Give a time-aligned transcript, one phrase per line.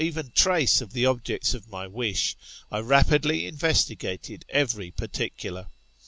[0.03, 2.35] en trace of the objects of my wish,
[2.71, 5.67] I rapidly investigated every particular.